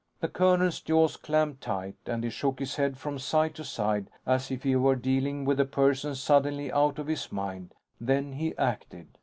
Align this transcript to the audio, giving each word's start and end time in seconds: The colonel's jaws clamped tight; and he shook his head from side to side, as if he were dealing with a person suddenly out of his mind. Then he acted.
The 0.19 0.27
colonel's 0.29 0.79
jaws 0.81 1.15
clamped 1.15 1.61
tight; 1.61 1.95
and 2.07 2.23
he 2.23 2.31
shook 2.31 2.57
his 2.57 2.77
head 2.77 2.97
from 2.97 3.19
side 3.19 3.53
to 3.53 3.63
side, 3.63 4.09
as 4.25 4.49
if 4.49 4.63
he 4.63 4.75
were 4.75 4.95
dealing 4.95 5.45
with 5.45 5.59
a 5.59 5.65
person 5.65 6.15
suddenly 6.15 6.71
out 6.71 6.97
of 6.97 7.05
his 7.05 7.31
mind. 7.31 7.75
Then 7.99 8.33
he 8.33 8.57
acted. 8.57 9.09